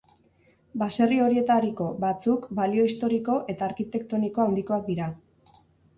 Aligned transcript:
Baserri 0.83 1.17
horietariko 1.25 1.89
batzuk 2.05 2.47
balio 2.61 2.85
historiko 2.89 3.35
eta 3.55 3.69
arkitektoniko 3.71 4.45
handikoak 4.47 4.87
dira. 4.93 5.13